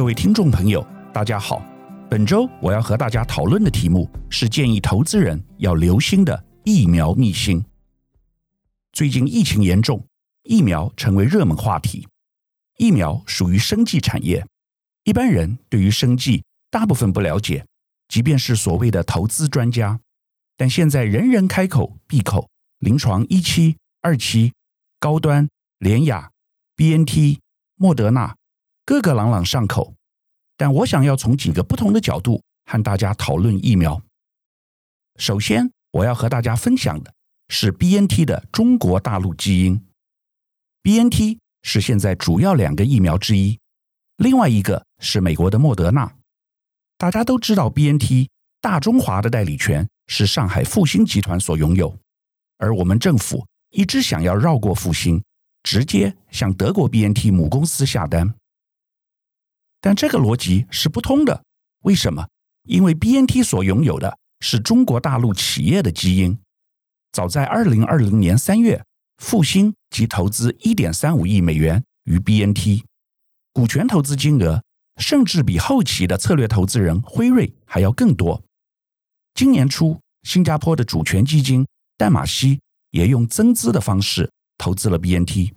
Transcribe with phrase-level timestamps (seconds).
[0.00, 1.62] 各位听众朋友，大家好。
[2.08, 7.62] 本周我要和大家讨论的题目是建议投资人要留心的疫苗秘辛。
[8.94, 10.02] 最近疫情严重，
[10.44, 12.08] 疫苗成为热门话题。
[12.78, 14.46] 疫苗属于生技产业，
[15.04, 17.66] 一般人对于生技大部分不了解，
[18.08, 20.00] 即便是所谓的投资专家，
[20.56, 22.48] 但现在人人开口闭口，
[22.78, 24.54] 临床一期、二期、
[24.98, 25.46] 高端、
[25.76, 26.30] 联雅、
[26.74, 27.40] BNT、
[27.76, 28.34] 莫德纳。
[28.84, 29.94] 个个朗朗上口，
[30.56, 34.02] 但我想要从几个不同的角度和大家讨论疫苗。
[35.16, 37.12] 首先，我要和大家分享的
[37.48, 39.84] 是 BNT 的中国大陆基因。
[40.82, 43.58] BNT 是现在主要两个疫苗之一，
[44.16, 46.12] 另外一个是美国的莫德纳。
[46.96, 48.28] 大家都知道，BNT
[48.60, 51.96] 大中华的代理权是上海复星集团所拥有，
[52.58, 55.22] 而我们政府一直想要绕过复星，
[55.62, 58.34] 直接向德国 BNT 母公司下单。
[59.80, 61.42] 但这个逻辑是不通的，
[61.82, 62.28] 为什么？
[62.64, 66.38] 因为 BNT 所拥有的是中国大陆企业的基因。
[67.12, 68.84] 早在二零二零年三月，
[69.16, 72.84] 复星即投资一点三五亿美元于 BNT，
[73.52, 74.62] 股权投资金额
[74.98, 78.42] 甚至比后期的策略投资人辉瑞还要更多。
[79.34, 85.52] 今年初，新加坡的主权基金淡马锡也用增资的方式投资了 BNT，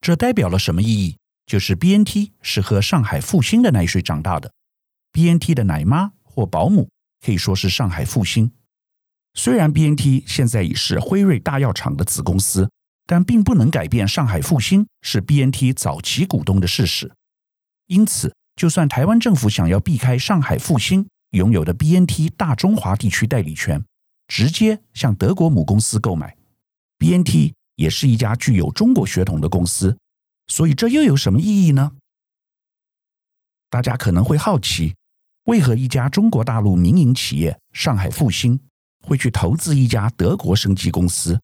[0.00, 1.16] 这代表了什么意义？
[1.48, 4.52] 就是 BNT 是喝上海复星的奶水长大的
[5.12, 6.90] ，BNT 的奶妈或保姆
[7.24, 8.52] 可以说是上海复星。
[9.32, 12.70] 虽然 BNT 现在已是辉瑞大药厂的子公司，
[13.06, 17.10] 但并不能改变上海复星是 BNT 早期股东的事实。
[17.86, 23.82] 因此，就算台湾政府想要避开上海复星拥有的 BNT 大中华地区代理权，
[24.26, 26.36] 直接向德国母公司购买
[26.98, 29.96] ，BNT 也是一家具有中国血统的公司。
[30.48, 31.92] 所以这又有什么意义呢？
[33.70, 34.96] 大家可能会好奇，
[35.44, 38.58] 为何一家中国大陆民营企业上海复星
[39.00, 41.40] 会去投资一家德国升级公司，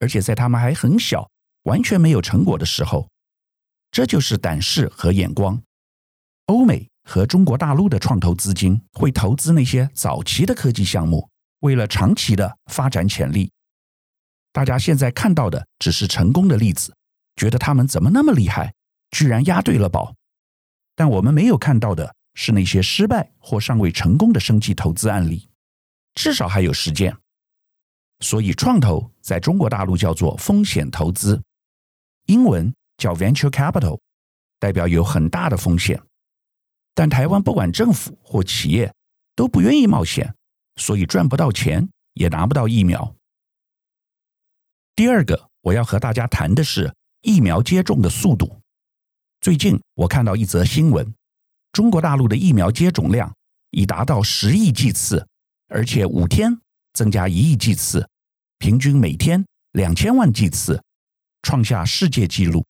[0.00, 1.30] 而且在他们还很小、
[1.64, 3.08] 完全没有成果的时候？
[3.90, 5.62] 这就是胆识和眼光。
[6.46, 11.28] 欧美和中国大陆的创投资金会投资那些早期的科技项目，
[11.60, 13.50] 为了长期的发展潜力。
[14.52, 16.94] 大家现在看到的只是成功的例子。
[17.36, 18.74] 觉得他们怎么那么厉害，
[19.10, 20.14] 居然押对了宝。
[20.94, 25.48] 但我们没有看到的是那些失败或尚未成功的生技投资案例，
[26.14, 27.14] 至少还有实践。
[28.20, 31.42] 所以创投在中国大陆叫做风险投资，
[32.24, 34.00] 英文叫 venture capital，
[34.58, 36.02] 代表有很大的风险。
[36.94, 38.90] 但台湾不管政府或企业
[39.34, 40.34] 都不愿意冒险，
[40.76, 43.14] 所以赚不到钱，也拿不到疫苗。
[44.94, 46.94] 第二个我要和大家谈的是。
[47.26, 48.60] 疫苗接种的速度，
[49.40, 51.12] 最近我看到一则新闻，
[51.72, 53.34] 中国大陆的疫苗接种量
[53.72, 55.26] 已达到十亿剂次，
[55.66, 56.56] 而且五天
[56.92, 58.08] 增加一亿剂次，
[58.58, 60.80] 平均每天两千万剂次，
[61.42, 62.64] 创下世界纪录。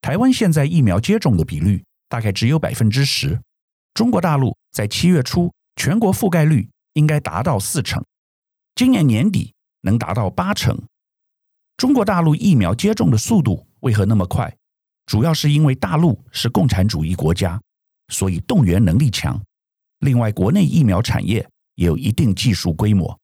[0.00, 3.38] 台湾现在疫苗接种的比率大概只有百分之十，
[3.92, 8.02] 中国大陆在七月初全国覆盖率应该达到四成，
[8.74, 10.82] 今年年底能达到八成。
[11.80, 14.54] 中国大陆疫苗接种的速度为何那么快？
[15.06, 17.58] 主要是因为大陆是共产主义国家，
[18.08, 19.40] 所以动员能力强。
[20.00, 21.36] 另外，国内疫苗产业
[21.76, 23.18] 也有一定技术规模。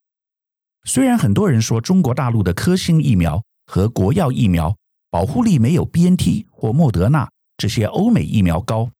[0.84, 4.74] 虽然很多人说中国大陆的科兴疫苗和国药疫苗
[5.10, 7.28] 保护力没有 BNT 或莫德纳
[7.58, 8.90] 这些欧美疫苗高，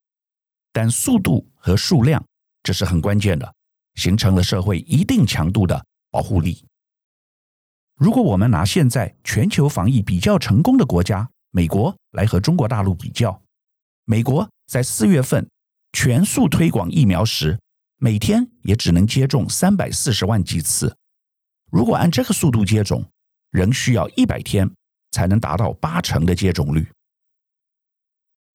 [0.71, 2.23] 但速度和数量
[2.63, 3.51] 这是很关键的，
[3.95, 6.63] 形成了社会一定强度的保护力。
[7.97, 13.41] 如果我们拿现在全球防疫比较成功的国家美国来和中国大陆比较，
[14.05, 15.49] 美国在四月份
[15.93, 17.59] 全速推广疫苗时，
[17.97, 20.95] 每天也只能接种三百四十万剂次。
[21.71, 23.03] 如果按这个速度接种，
[23.51, 24.71] 仍需要一百天
[25.13, 26.87] 才能达到八成的接种率。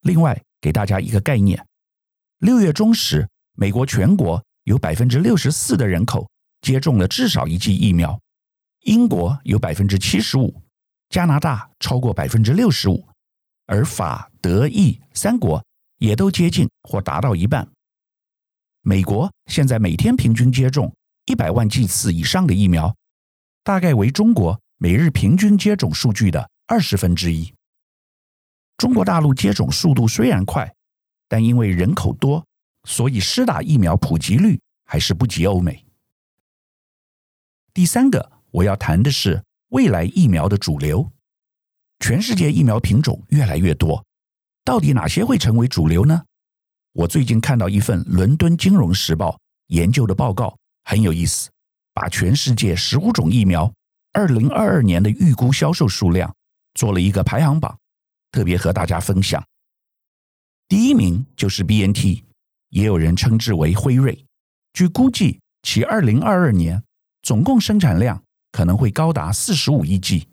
[0.02, 1.66] 另外，给大家一个概念：
[2.38, 6.30] 六月中时，美国全国有百分之六十四的人口
[6.62, 8.20] 接种了至少一剂疫苗。
[8.82, 10.60] 英国有百分之七十五，
[11.10, 13.08] 加拿大超过百分之六十五，
[13.68, 15.64] 而法、德、意三国
[15.98, 17.68] 也都接近或达到一半。
[18.82, 20.92] 美国现在每天平均接种
[21.26, 22.96] 一百万剂次以上的疫苗，
[23.64, 27.54] 大概为中国每日平均接种数据的二十分之一。
[28.78, 30.74] 中国大陆接种速度虽然快，
[31.28, 32.44] 但因为人口多，
[32.86, 35.86] 所以施打疫苗普及率还是不及欧美。
[37.76, 38.41] 第三个。
[38.52, 41.12] 我要谈的是未来疫苗的主流。
[42.00, 44.04] 全世界疫苗品种越来越多，
[44.64, 46.24] 到底哪些会成为主流呢？
[46.94, 51.50] 我最近看到一份伦敦金融时报研究的报告，很有意思，
[51.94, 53.72] 把全世界十五种疫苗
[54.12, 56.36] 二零二二年的预估销售数量
[56.74, 57.78] 做了一个排行榜，
[58.32, 59.42] 特别和大家分享。
[60.68, 62.24] 第一名就是 BNT，
[62.70, 64.26] 也有人称之为辉瑞。
[64.74, 66.84] 据估计，其二零二二年
[67.22, 70.28] 总共生产量可能会高达四十五亿剂。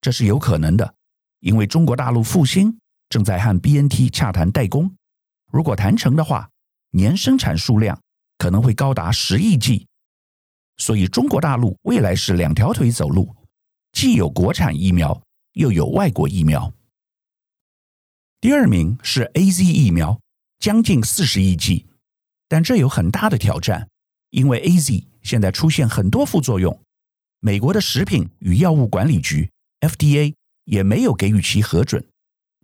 [0.00, 0.94] 这是有可能的，
[1.40, 2.78] 因为中国大陆复兴
[3.08, 4.90] 正在和 BNT 洽谈代工。
[5.52, 6.48] 如果谈成的话，
[6.90, 8.00] 年生产数量
[8.38, 9.86] 可能会高达十亿剂。
[10.78, 13.34] 所以，中国大陆未来是两条腿走路，
[13.92, 15.20] 既有国产疫苗，
[15.52, 16.72] 又有外国疫苗。
[18.40, 20.18] 第二名是 AZ 疫苗，
[20.58, 21.86] 将近四十亿剂，
[22.48, 23.86] 但这有很大的挑战，
[24.30, 26.80] 因为 AZ 现在出现很多副作用。
[27.40, 29.50] 美国的食品与药物管理局
[29.80, 30.34] FDA
[30.64, 32.06] 也没有给予其核准，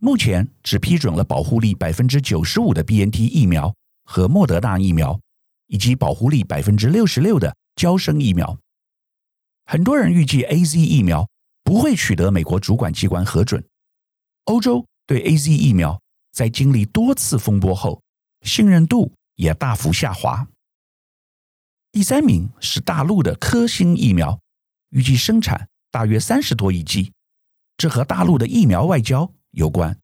[0.00, 3.74] 目前只批准了保护力百分之九十五的 BNT 疫苗
[4.04, 5.18] 和莫德纳疫苗，
[5.68, 8.58] 以及保护力百分之六十六的娇生疫苗。
[9.64, 11.26] 很多人预计 AZ 疫苗
[11.64, 13.64] 不会取得美国主管机关核准，
[14.44, 14.86] 欧洲。
[15.08, 16.02] 对 AZ 疫苗
[16.32, 18.02] 在经历多次风波后，
[18.42, 20.48] 信任度也大幅下滑。
[21.92, 24.40] 第三名是大陆的科兴疫苗，
[24.96, 27.12] 预计生产大约三十多亿剂。
[27.76, 29.94] 这和大陆的疫苗外交有关，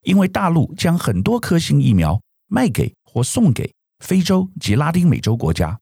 [0.00, 5.78] 因为大陆将很多科兴疫苗卖给或送给非洲及拉丁美洲国家。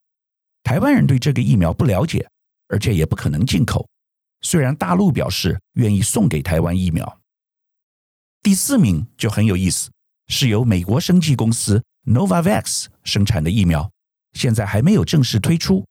[0.65, 2.29] 台湾人对这个疫苗不了解，
[2.67, 3.89] 而且也不可能进口。
[4.41, 7.21] 虽然大陆表示愿意送给台湾疫苗。
[8.43, 9.89] 第四名就很有意思，
[10.27, 13.89] 是由美国生技公司 Novavax 生产的疫苗，
[14.33, 15.87] 现在还没有正式推出，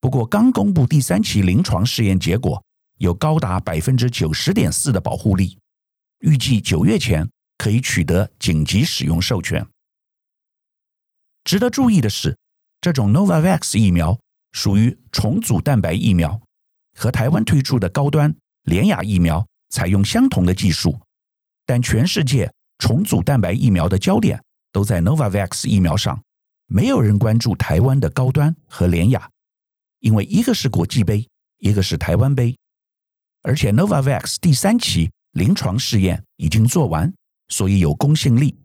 [0.00, 2.62] 不过刚公布第三期临床试验结果，
[2.98, 5.58] 有高达百分之九十点四的保护力，
[6.20, 9.66] 预计九月前可以取得紧急使用授权。
[11.44, 12.36] 值得注意的是，
[12.80, 14.18] 这种 Novavax 疫苗
[14.52, 16.40] 属于重组蛋白疫苗，
[16.96, 18.34] 和台湾推出的高端
[18.64, 21.00] 联雅疫苗采用相同的技术。
[21.66, 26.22] 但全世界重组蛋白疫苗的焦点都在 Novavax 疫苗上，
[26.66, 29.28] 没有人关注台湾的高端和联雅，
[30.00, 31.28] 因为一个是国际杯，
[31.58, 32.56] 一个是台湾杯，
[33.42, 37.12] 而且 Novavax 第三期临床试验已经做完，
[37.48, 38.56] 所以有公信力。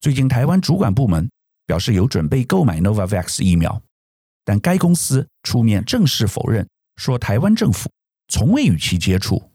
[0.00, 1.30] 最近台湾主管部门
[1.66, 3.82] 表示有准备购买 Novavax 疫苗，
[4.44, 7.90] 但该公司出面正式否认，说台湾政府
[8.28, 9.50] 从未与其接触。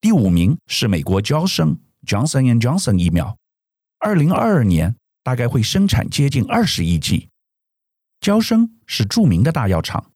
[0.00, 3.38] 第五名是美国娇生 Johnson and Johnson 疫苗，
[3.98, 7.30] 二零二二年大概会生产接近二十亿剂。
[8.24, 10.10] 娇生是著名的大药厂，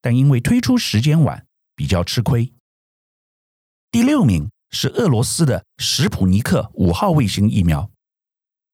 [0.00, 1.46] 但因为推出时间晚，
[1.76, 2.54] 比较吃亏。
[3.90, 7.90] 第六名是俄罗斯的史普尼克五号卫星疫苗。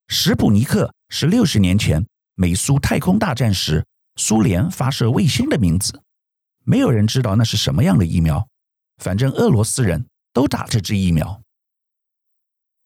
[0.06, 2.06] 史普尼克是六十年前
[2.36, 3.84] 美苏太空大战时
[4.14, 6.00] 苏联发射卫星的名字，
[6.62, 8.46] 没有人知道那是什么样的疫苗，
[8.98, 10.06] 反正俄罗斯人。
[10.32, 11.40] 都打这支疫苗。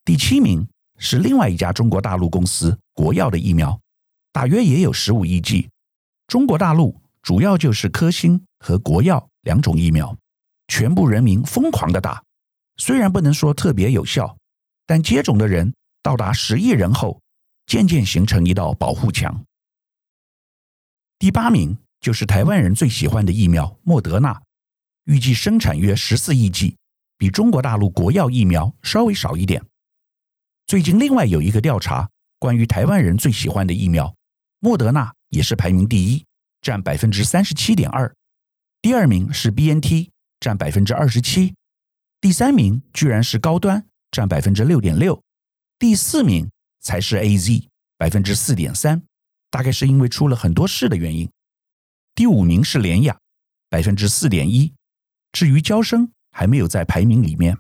[0.05, 0.69] 第七名
[0.99, 3.81] 是另外一家中国大陆公司国药的疫苗，
[4.31, 5.69] 大约也有十五亿剂。
[6.31, 10.17] 中国大陆主要就是科兴和国药两种疫苗，
[10.69, 12.23] 全部人民疯狂的打。
[12.77, 14.39] 虽然不能说特别有效，
[14.87, 17.21] 但接种的人到达十亿人后，
[17.67, 19.45] 渐渐形成一道保护墙。
[21.19, 24.41] 第八名就是台湾人最喜欢的疫苗莫德纳，
[25.07, 26.77] 预计生产约十四亿剂。
[27.19, 29.61] 比中国大陆国药疫苗稍微少一点。
[30.69, 32.09] 最近另外有一个调查，
[32.39, 34.15] 关于台湾人最喜欢的疫苗，
[34.61, 36.25] 莫德纳也是排名第一，
[36.61, 38.15] 占百分之三十七点二。
[38.83, 41.55] 第二名是 BNT，占百分之二十七。
[42.21, 45.21] 第三名居然是高端，占百分之六点六。
[45.79, 49.03] 第四名才是 AZ，百分之四点三。
[49.51, 51.29] 大概是因为出了很多事的原因。
[52.15, 53.19] 第五名是联亚，
[53.69, 54.75] 百分之四点一。
[55.33, 56.13] 至于娇生。
[56.33, 57.59] 还没有在排名里面。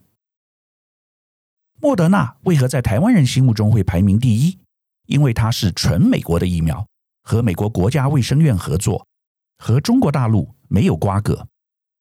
[1.80, 4.60] 莫德纳为何在台湾人心目中会排名第一？
[5.06, 6.86] 因为它是纯美国的疫苗，
[7.30, 9.06] 和美国国家卫生院合作，
[9.58, 11.46] 和中国大陆没有瓜葛。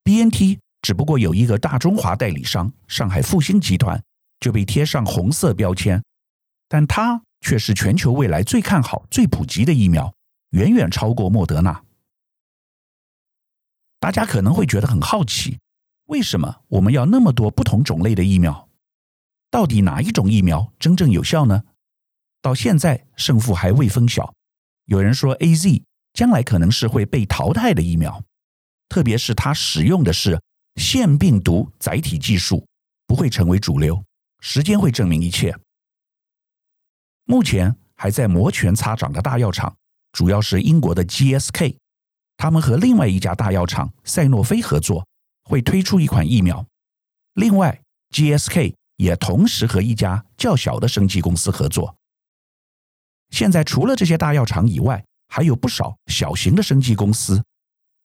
[0.04, 4.04] BNT 只不过有一个大中华代理商上海复星集团
[4.40, 6.04] 就被贴上红色标签，
[6.68, 10.12] 但它却是全球未来最看好、最普及的疫苗，
[10.50, 11.84] 远远超过莫德纳。
[14.00, 15.60] 大家可能会觉得很好奇。
[16.06, 18.68] 为什么我们要那么多不同种类的疫苗？
[19.52, 21.66] 到底哪一种疫苗真正有效呢？
[22.42, 24.34] 到现在胜负还未分晓。
[24.90, 28.24] 有人说 AZ 将来可能是会被淘汰的疫苗，
[28.90, 30.42] 特别是它使用的是
[30.78, 32.68] 腺病毒载体技术，
[33.06, 34.04] 不会成为主流。
[34.40, 35.56] 时间会证明一切。
[37.26, 39.76] 目前还在摩拳擦掌的大药厂，
[40.12, 41.78] 主要是英国的 GSK，
[42.36, 45.06] 他们和另外一家大药厂赛诺菲合作，
[45.44, 46.66] 会推出一款疫苗。
[47.36, 47.80] 另外
[48.10, 51.96] ，GSK 也同时和一家较小的生技公司合作。
[53.30, 57.44] 现在除了这些大药厂以外，还有不少小型的生技公司，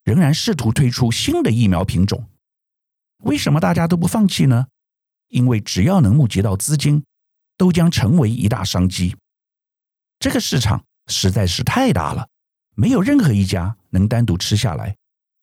[0.05, 2.29] 仍然试图推出新的疫苗品种。
[3.25, 4.67] 为什么大家都不放弃呢？
[5.29, 7.03] 因为只要能募集到资金，
[7.57, 9.17] 都将成为一大商机。
[10.19, 12.29] 这个市场实在是太大了，
[12.75, 14.95] 没有任何一家能单独吃下来。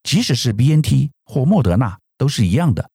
[0.03, 2.89] 即使是 BNT 或莫德纳都是一样的。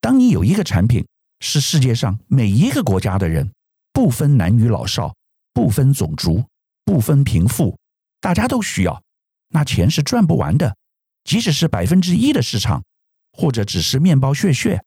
[0.00, 1.06] 当你有一个产品
[1.40, 3.52] 是世界上每一个国家的人，
[3.92, 5.14] 不分男女老少，
[5.54, 6.44] 不分种族，
[6.84, 7.78] 不分贫富，
[8.20, 9.02] 大家都需要，
[9.48, 10.76] 那钱是赚不完的。
[11.22, 12.84] 即使是百分之一的市场，
[13.32, 14.84] 或者只是面包屑屑，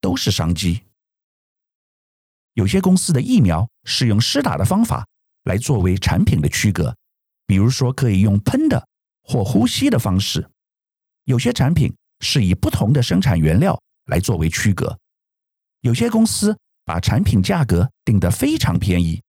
[0.00, 0.82] 都是商机。
[2.54, 5.06] 有些公司的疫苗是用施打的方法
[5.44, 6.94] 来作为产品的区隔，
[7.46, 8.86] 比如说可以用喷的
[9.22, 10.42] 或呼吸的方式；
[11.24, 14.94] 有些产品是以不同的生产原料来作为区隔；
[15.80, 19.20] 有些公司把产品价格定得非常便宜。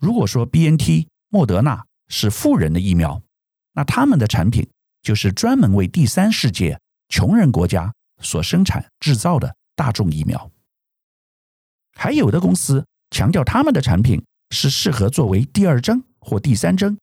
[0.00, 3.22] 如果说 BNT、莫德纳是富人的疫苗，
[3.74, 4.68] 那他们的产品
[5.02, 10.50] 就是专门为第三世界穷人国家所生产制造的大众疫苗。
[11.92, 16.98] 还有的公司强调他们的产品是适合作为第二针或第三针，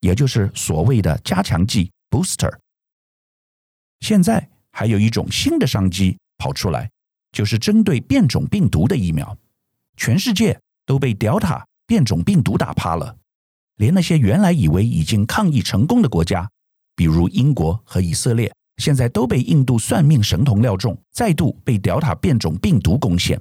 [0.00, 2.56] 也就是所谓的加强剂 （booster）。
[4.00, 6.88] 现在还有一种新的商机跑出来，
[7.32, 9.36] 就是针对变种病毒的疫苗。
[9.96, 13.16] 全世界都被 Delta 变种病毒打趴了，
[13.76, 16.50] 连那些原来以为已经抗疫成功的国家，
[16.94, 23.40] 比如英国和以色列，现在都被印度算命神童料中，再度被 Delta 变种病毒攻陷。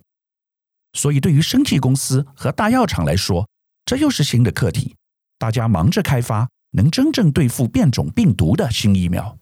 [0.94, 3.50] 所以，对于生技公司和大药厂来说，
[3.86, 4.96] 这又是新的课题。
[5.38, 9.38] 大家忙着开发能真正对付变种病毒的新疫苗。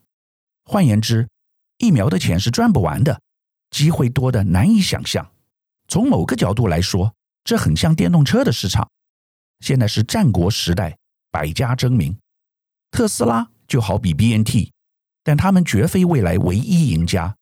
[0.65, 1.27] 换言之，
[1.77, 3.21] 疫苗的钱是赚不完的，
[3.69, 5.29] 机会多的难以想象。
[5.87, 8.89] 从某个角度来说，这很像电动车的市场。
[9.59, 10.97] 现在是战国时代，
[11.31, 12.17] 百家争鸣。
[12.91, 14.71] 特斯拉就好比 BNT，
[15.23, 17.35] 但他们绝非未来唯一赢家。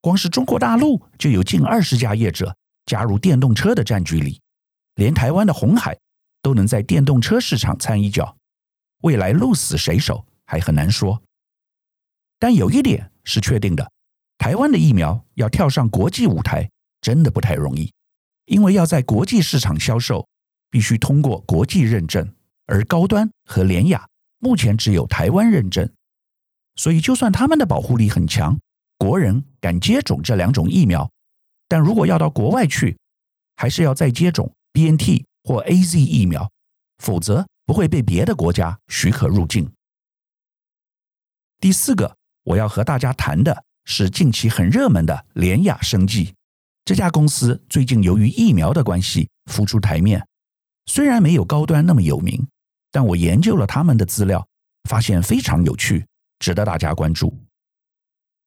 [0.00, 2.56] 光是中国大陆就有近二十家业者。
[2.86, 4.40] 加入电动车的战局里，
[4.96, 5.96] 连台湾的鸿海
[6.42, 8.36] 都能在电动车市场掺一脚，
[9.02, 11.22] 未来鹿死谁手还很难说。
[12.40, 13.92] 但有一点是确定的，
[14.38, 16.68] 台湾的疫苗要跳上国际舞台，
[17.00, 17.92] 真的不太容易，
[18.50, 20.26] 因为要在国际市场销售，
[20.70, 22.34] 必须通过国际认证，
[22.66, 24.08] 而高端和联雅
[24.40, 25.88] 目前只有台湾认证，
[26.74, 28.58] 所以就算他们的保护力很强，
[28.98, 31.08] 国人敢接种这两种疫苗。
[31.68, 32.98] 但如果要到国外去，
[33.54, 36.50] 还是要再接种 BNT 或 AZ 疫苗，
[36.98, 39.70] 否则不会被别的国家许可入境。
[41.60, 46.34] 第四个，我要和大家谈的是近期很热门的联雅生计。
[46.90, 50.26] 这家公司最近由于疫苗的关系浮出台面，
[50.86, 52.44] 虽然没有高端那么有名，
[52.90, 54.44] 但我研究了他们的资料，
[54.88, 56.04] 发现非常有趣，
[56.40, 57.32] 值得大家关注。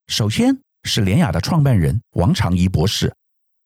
[0.07, 0.59] 首先。
[0.83, 3.15] 是联雅的创办人王长怡博士，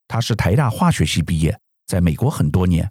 [0.08, 2.88] 他是台大化学系毕业，在美国很多年。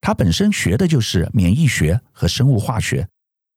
[0.00, 3.08] 他本身学的就是免疫学和生物化学，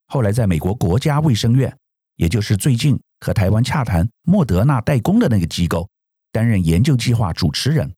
[0.08, 1.78] 后来在美国国家卫生院，
[2.16, 5.88] 也就是最近和台湾洽谈莫德纳代工的那个机构，
[6.32, 7.94] 担任研究计划主持人，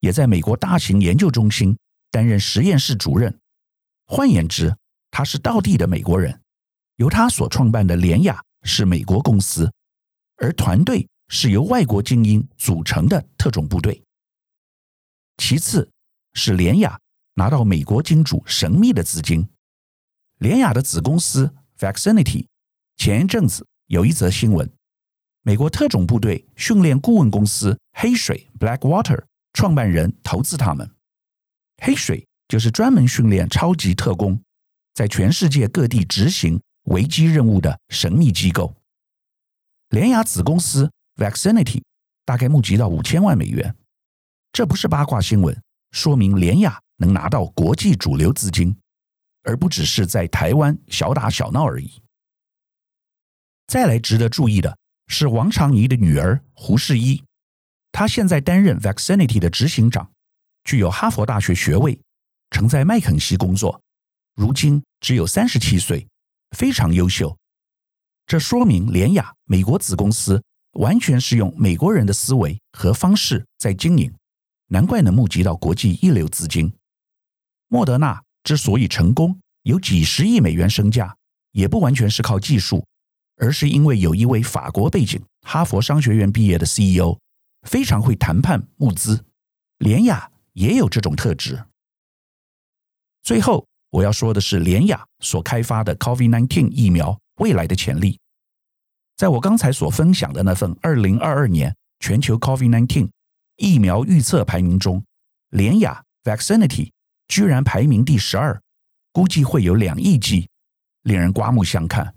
[0.00, 1.76] 也在美国大型研究中心
[2.10, 3.38] 担任实验室主任。
[4.06, 4.76] 换言之，
[5.10, 6.40] 他是道地的美国人。
[6.96, 9.72] 由他所创办的联雅是美国公司，
[10.36, 11.06] 而团队。
[11.32, 14.02] 是由外国精英组成的特种部队。
[15.36, 15.88] 其次，
[16.34, 16.98] 是联雅
[17.34, 19.48] 拿到美国金主神秘的资金。
[20.38, 22.48] 联雅的子公司 Vaxinity
[22.96, 24.68] 前一阵子有一则新闻，
[25.42, 30.90] 美国特种部队训练顾问公司黑水 Blackwater 创办人投资他们。
[31.82, 34.40] 黑水就是专门训练超级特工，
[34.94, 38.74] 在全世界各地执行危机任务的神秘机构。
[39.88, 40.90] 联雅子公司。
[41.16, 41.82] Vaccinity
[42.24, 43.76] 大概募集到五千万美元，
[44.52, 48.74] 这不是八卦新闻，说明联雅能拿到国际主流资金，
[49.42, 52.00] 而不只是在台湾小打小闹而已。
[53.66, 54.78] 再来值得注意的
[55.10, 57.22] 是王长怡的女儿胡世一，
[57.92, 60.10] 她现在担任 Vaccinity 的执行长，
[60.64, 62.00] 具有哈佛大学学位，
[62.52, 63.82] 曾在麦肯锡工作，
[64.36, 66.06] 如今只有三十七岁，
[66.56, 67.36] 非常优秀。
[68.26, 70.42] 这说明联雅美国子公司。
[70.74, 74.14] 完全是用美国人的思维和方式在经营，
[74.68, 76.72] 难怪能募集到国际一流资金。
[77.66, 81.16] 莫德纳之所以成功，有几十亿美元身价，
[81.50, 82.86] 也不完全是靠技术，
[83.40, 87.18] 而是因为有一位法国背景、哈佛商学院毕业的 CEO，
[87.66, 89.24] 非常会谈判募资。
[89.78, 91.64] 联雅也有这种特质。
[93.22, 98.18] 最后，我要说的是联雅所开发的 COVID-19 疫苗未来的潜力。
[99.16, 103.08] 在我刚才所分享的那份二零二二年全球 COVID-19
[103.56, 105.02] 疫苗预测排名中，
[105.48, 106.90] 联雅 Vaccinity
[107.28, 108.60] 居然排名第十二，
[109.12, 110.50] 估计会有两亿剂，
[111.02, 112.14] 令人刮目相看。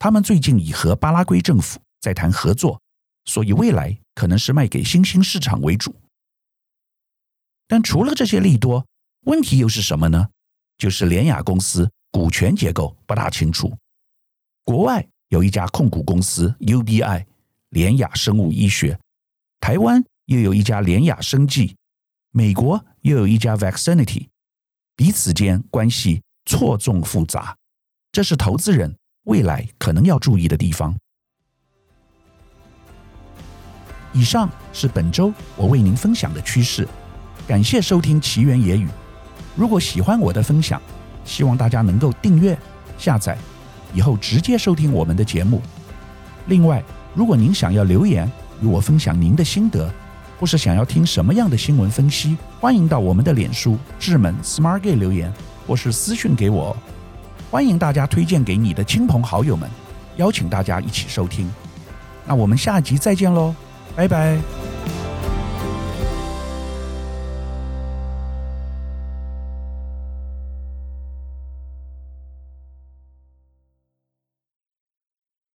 [0.00, 2.80] 他们最近已和巴拉圭政府在谈合作，
[3.26, 5.94] 所以未来可能是卖给新兴市场为主。
[7.68, 8.86] 但除了这些利多，
[9.26, 10.30] 问题又是什么呢？
[10.78, 13.76] 就是联雅公司股权结构不大清楚。
[14.64, 17.26] 国外有一家控股公司 UBI
[17.68, 18.98] 联雅生物医学，
[19.60, 21.76] 台湾又有一家联雅生技，
[22.30, 24.28] 美国又有一家 Vaccinity，
[24.96, 27.54] 彼此间关系错综复杂，
[28.10, 30.94] 这是投资人未来可能要注意的地方。
[34.12, 36.88] 以上是本周我为您分享的趋势，
[37.46, 38.88] 感谢收听奇缘野语。
[39.54, 40.80] 如果喜欢我的分享，
[41.24, 42.58] 希望大家能够订阅、
[42.98, 43.36] 下载，
[43.94, 45.60] 以后直接收听我们的节目。
[46.46, 46.82] 另外，
[47.14, 49.92] 如果您想要留言与我分享您的心得，
[50.40, 55.32] 或是想要听什么样的新闻分析，欢迎到我们的脸书智门 Smart Gay 留言，
[55.66, 56.76] 或是私讯给我。
[57.50, 59.68] 欢迎大家推荐给你的亲朋好友们，
[60.16, 61.52] 邀请大家一起收听。
[62.24, 63.52] 那我们下集再见喽，
[63.96, 64.59] 拜拜。